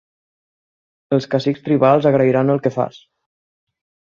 [1.17, 2.99] Els cacics tribals agrairan el que fas.